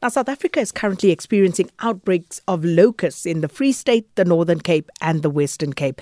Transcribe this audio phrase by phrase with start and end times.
[0.00, 4.60] Now, South Africa is currently experiencing outbreaks of locusts in the Free State, the Northern
[4.60, 6.00] Cape, and the Western Cape.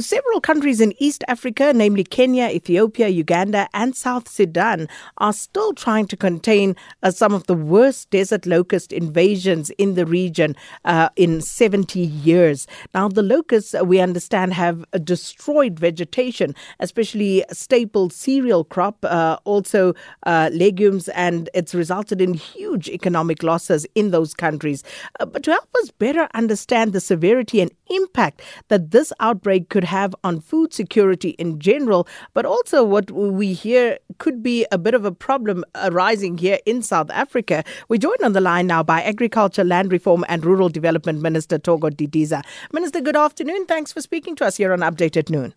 [0.00, 4.88] Several countries in East Africa, namely Kenya, Ethiopia, Uganda, and South Sudan,
[5.18, 6.74] are still trying to contain
[7.04, 12.66] uh, some of the worst desert locust invasions in the region uh, in 70 years.
[12.94, 19.94] Now, the locusts, uh, we understand, have destroyed vegetation, especially staple cereal crop, uh, also
[20.24, 24.82] uh, legumes, and it's resulted in huge economic economic losses in those countries.
[25.20, 29.84] Uh, but to help us better understand the severity and impact that this outbreak could
[29.84, 34.94] have on food security in general, but also what we hear could be a bit
[34.94, 39.02] of a problem arising here in South Africa, we're joined on the line now by
[39.02, 42.42] Agriculture, Land Reform and Rural Development Minister Thoko Didiza.
[42.72, 43.66] Minister, good afternoon.
[43.66, 45.52] Thanks for speaking to us here on Update at Noon.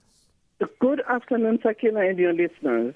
[0.79, 2.93] Good afternoon, Sakina, and your listeners.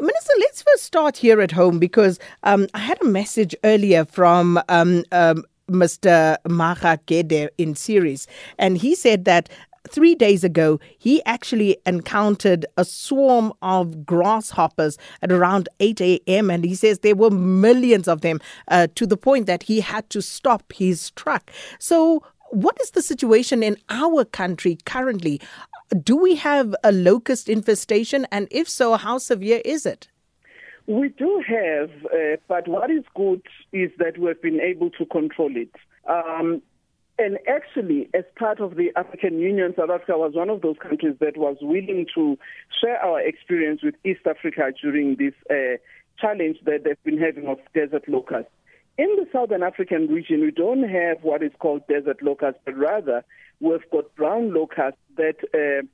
[0.00, 4.60] Minister, let's first start here at home because um, I had a message earlier from
[4.68, 6.36] um, um, Mr.
[6.48, 9.48] Maga Gede in Ceres, and he said that
[9.88, 16.48] three days ago, he actually encountered a swarm of grasshoppers at around 8 a.m.
[16.48, 20.08] And he says there were millions of them uh, to the point that he had
[20.10, 21.50] to stop his truck.
[21.78, 25.40] So, what is the situation in our country currently?
[25.98, 28.26] Do we have a locust infestation?
[28.30, 30.08] And if so, how severe is it?
[30.86, 35.50] We do have, uh, but what is good is that we've been able to control
[35.56, 35.74] it.
[36.08, 36.62] Um,
[37.18, 41.16] and actually, as part of the African Union, South Africa was one of those countries
[41.20, 42.38] that was willing to
[42.80, 45.76] share our experience with East Africa during this uh,
[46.20, 48.50] challenge that they've been having of desert locusts.
[48.96, 53.24] In the Southern African region, we don't have what is called desert locusts, but rather
[53.60, 55.86] we've got brown locusts that uh,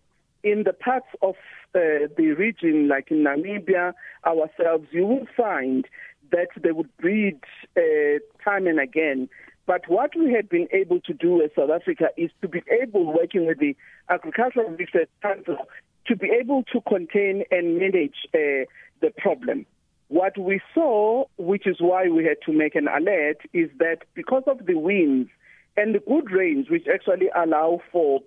[0.42, 1.34] in the parts of
[1.74, 3.92] uh, the region, like in Namibia,
[4.24, 5.86] ourselves, you will find
[6.30, 7.38] that they would breed
[7.76, 9.28] uh, time and again.
[9.66, 13.12] But what we had been able to do as South Africa is to be able,
[13.12, 13.76] working with the
[14.08, 15.58] Agricultural Research Council,
[16.06, 18.64] to be able to contain and manage uh,
[19.00, 19.66] the problem.
[20.08, 24.44] What we saw, which is why we had to make an alert, is that because
[24.46, 25.30] of the winds
[25.76, 28.22] and the good rains, which actually allow for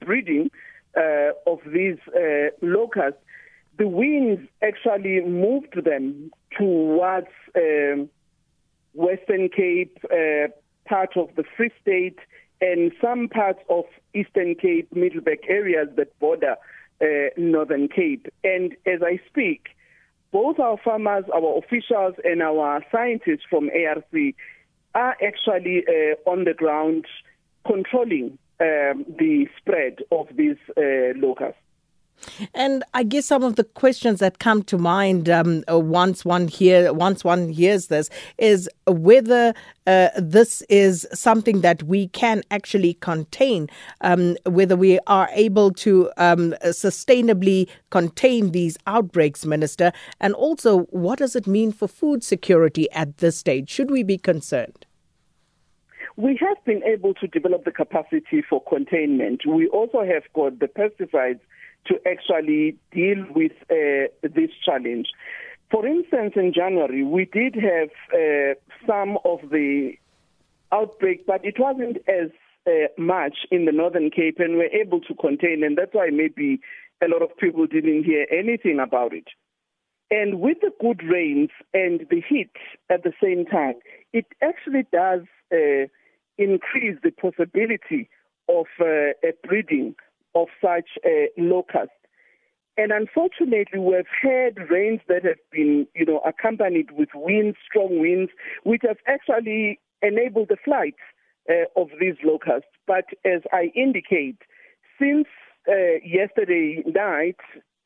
[0.00, 0.50] breeding
[0.96, 3.20] uh, of these uh, locusts,
[3.78, 8.08] the winds actually moved them towards um,
[8.94, 10.48] Western Cape, uh,
[10.86, 12.18] part of the Free State,
[12.60, 13.84] and some parts of
[14.14, 16.56] Eastern Cape, Middelburg areas that border
[17.02, 18.26] uh, Northern Cape.
[18.42, 19.68] And as I speak,
[20.32, 24.04] both our farmers, our officials, and our scientists from ARC
[24.94, 27.04] are actually uh, on the ground
[27.66, 31.60] controlling um, the spread of these uh, locusts.
[32.54, 36.48] And I guess some of the questions that come to mind um, uh, once one
[36.48, 39.54] hear once one hears this is whether
[39.86, 43.68] uh, this is something that we can actually contain,
[44.00, 51.18] um, whether we are able to um, sustainably contain these outbreaks, Minister, and also what
[51.18, 53.70] does it mean for food security at this stage?
[53.70, 54.85] Should we be concerned?
[56.16, 59.42] We have been able to develop the capacity for containment.
[59.46, 61.40] We also have got the pesticides
[61.88, 65.08] to actually deal with uh, this challenge.
[65.70, 68.54] For instance, in January, we did have uh,
[68.86, 69.92] some of the
[70.72, 72.30] outbreak, but it wasn't as
[72.66, 76.60] uh, much in the Northern Cape, and we're able to contain, and that's why maybe
[77.02, 79.28] a lot of people didn't hear anything about it.
[80.10, 82.52] And with the good rains and the heat
[82.88, 83.74] at the same time,
[84.12, 85.22] it actually does
[85.52, 85.86] uh,
[86.38, 88.08] increase the possibility
[88.48, 89.94] of uh, a breeding
[90.34, 91.94] of such uh, locusts.
[92.78, 98.30] And unfortunately, we've had rains that have been, you know, accompanied with winds, strong winds,
[98.64, 100.94] which have actually enabled the flight
[101.48, 102.68] uh, of these locusts.
[102.86, 104.36] But as I indicate,
[105.00, 105.26] since
[105.68, 107.40] uh, yesterday night,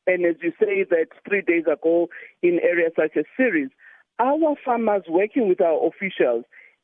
[0.07, 2.09] and as you say that three days ago
[2.43, 3.69] in areas such as Ceres,
[4.19, 6.43] our farmers working with our officials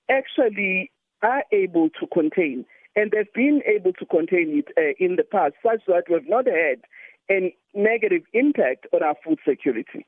[0.10, 0.92] actually
[1.22, 2.66] are able to contain,
[2.96, 6.46] and they've been able to contain it uh, in the past, such that we've not
[6.46, 6.82] had
[7.30, 10.06] a negative impact on our food security.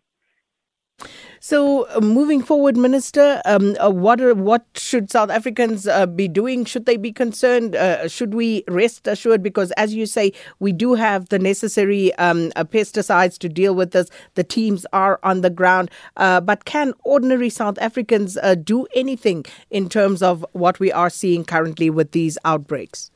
[1.39, 6.27] So, uh, moving forward, Minister, um, uh, what are, what should South Africans uh, be
[6.27, 6.65] doing?
[6.65, 7.75] Should they be concerned?
[7.75, 9.41] Uh, should we rest assured?
[9.41, 13.91] Because, as you say, we do have the necessary um, uh, pesticides to deal with
[13.91, 14.09] this.
[14.35, 15.89] The teams are on the ground.
[16.17, 21.45] Uh, but can ordinary South Africans do anything in terms of what we are seeing
[21.45, 23.11] currently with these outbreaks?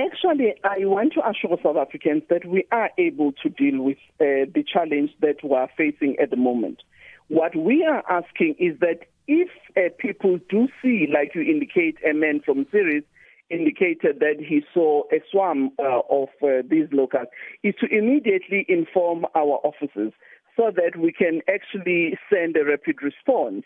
[0.00, 4.48] Actually, I want to assure South Africans that we are able to deal with uh,
[4.54, 6.82] the challenge that we are facing at the moment.
[7.28, 12.14] What we are asking is that if uh, people do see, like you indicate, a
[12.14, 13.04] man from Ceres
[13.50, 17.32] indicated that he saw a swarm uh, of uh, these locusts,
[17.62, 20.12] is to immediately inform our officers
[20.56, 23.64] so that we can actually send a rapid response.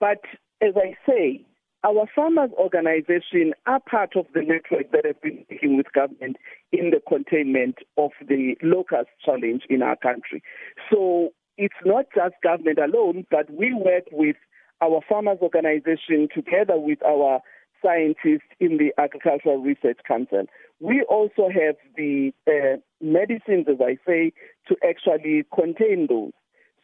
[0.00, 0.20] But
[0.60, 1.46] as I say,
[1.84, 6.36] our farmers organization are part of the network that have been working with government
[6.70, 10.42] in the containment of the locust challenge in our country.
[10.90, 14.36] So it's not just government alone, but we work with
[14.80, 17.40] our farmers organization together with our
[17.84, 20.44] scientists in the Agricultural Research Council.
[20.80, 24.32] We also have the uh, medicines, as I say,
[24.68, 26.32] to actually contain those.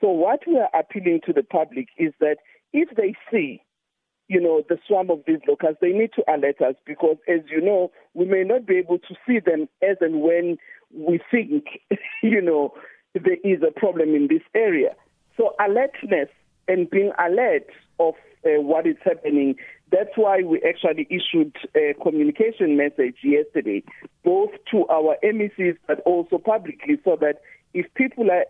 [0.00, 2.36] So what we are appealing to the public is that
[2.72, 3.62] if they see,
[4.28, 7.60] you know, the swarm of these locusts, they need to alert us because, as you
[7.60, 10.58] know, we may not be able to see them as and when
[10.94, 11.64] we think,
[12.22, 12.74] you know,
[13.14, 14.94] there is a problem in this area.
[15.36, 16.28] So alertness
[16.68, 17.66] and being alert
[17.98, 18.14] of
[18.44, 19.56] uh, what is happening.
[19.90, 23.82] That's why we actually issued a communication message yesterday,
[24.24, 27.40] both to our MECs but also publicly, so that
[27.74, 28.44] if people are,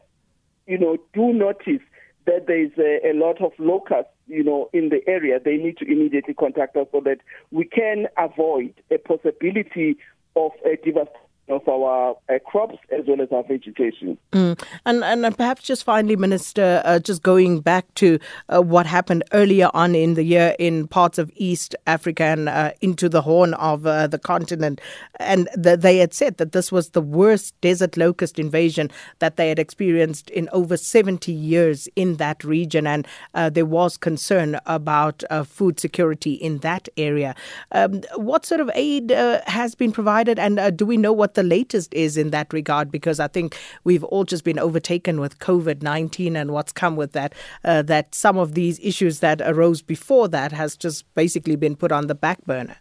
[0.66, 1.82] you know, do notice
[2.26, 5.78] that there is a, a lot of locusts, you know, in the area, they need
[5.78, 7.18] to immediately contact us so that
[7.50, 9.96] we can avoid a possibility
[10.36, 14.18] of a devastation of our uh, crops as well as our vegetation.
[14.32, 14.62] Mm.
[14.84, 18.18] And, and perhaps just finally, Minister, uh, just going back to
[18.48, 22.72] uh, what happened earlier on in the year in parts of East Africa and uh,
[22.80, 24.80] into the horn of uh, the continent,
[25.18, 29.48] and the, they had said that this was the worst desert locust invasion that they
[29.48, 35.22] had experienced in over 70 years in that region, and uh, there was concern about
[35.46, 37.34] food security in that area.
[37.72, 41.94] Um, what sort of aid has been provided, and do we know what the latest
[41.94, 46.34] is in that regard because I think we've all just been overtaken with COVID 19
[46.34, 47.32] and what's come with that,
[47.64, 51.92] uh, that some of these issues that arose before that has just basically been put
[51.92, 52.76] on the back burner.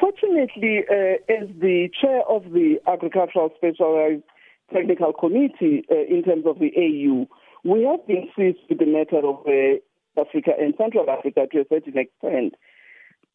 [0.00, 4.22] Fortunately, uh, as the chair of the Agricultural Specialized
[4.72, 7.28] Technical Committee uh, in terms of the AU,
[7.64, 9.76] we have been seized with the matter of uh,
[10.18, 12.54] Africa and Central Africa to a certain extent.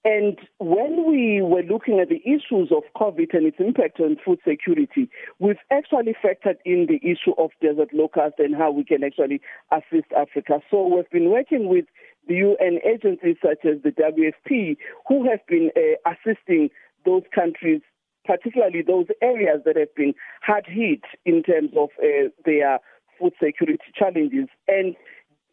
[0.05, 4.37] And when we were looking at the issues of COVID and its impact on food
[4.47, 5.09] security,
[5.39, 9.41] we've actually factored in the issue of desert locust and how we can actually
[9.71, 10.61] assist Africa.
[10.69, 11.85] So we've been working with
[12.27, 16.69] the UN agencies such as the WFP, who have been uh, assisting
[17.03, 17.81] those countries,
[18.25, 20.13] particularly those areas that have been
[20.43, 22.77] hard hit in terms of uh, their
[23.19, 24.49] food security challenges.
[24.67, 24.95] And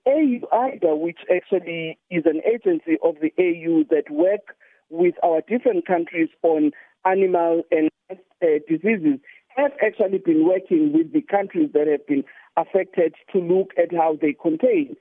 [0.06, 4.56] AU-AIDA, which actually is an agency of the AU that work
[4.90, 6.72] with our different countries on
[7.04, 9.18] animal and uh, diseases,
[9.56, 12.24] have actually been working with the countries that have been
[12.56, 14.96] affected to look at how they contain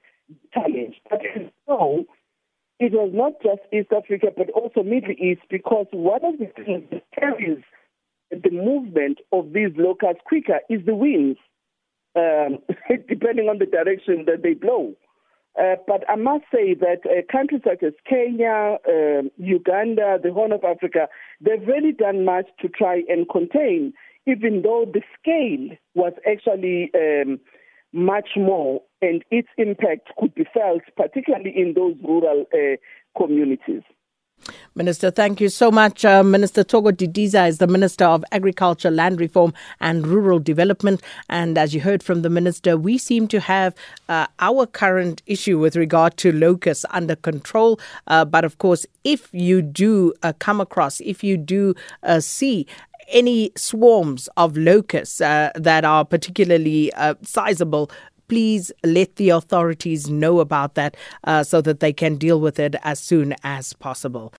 [0.53, 0.95] challenge.
[1.09, 1.21] But
[1.67, 2.05] so
[2.79, 6.83] it was not just East Africa, but also Middle East, because one of the things
[6.91, 7.63] that carries
[8.31, 11.39] the movement of these locusts quicker is the winds
[12.15, 12.59] um,
[13.09, 14.93] depending on the direction that they blow.
[15.59, 20.53] Uh, but I must say that uh, countries such as Kenya, uh, Uganda, the Horn
[20.53, 21.07] of Africa,
[21.41, 23.93] they've really done much to try and contain,
[24.25, 27.39] even though the scale was actually um,
[27.91, 32.77] much more and its impact could be felt, particularly in those rural uh,
[33.17, 33.81] communities.
[34.73, 36.05] Minister, thank you so much.
[36.05, 41.01] Uh, Minister Thoko Didiza is the Minister of Agriculture, Land Reform and Rural Development.
[41.27, 43.75] And as you heard from the Minister, we seem to have
[44.07, 47.81] uh, our current issue with regard to locusts under control.
[48.07, 52.65] Uh, but of course, if you do uh, come across, if you do uh, see
[53.09, 57.91] any swarms of locusts uh, that are particularly sizable,
[58.31, 62.77] please let the authorities know about that uh, so that they can deal with it
[62.81, 64.33] as soon as possible.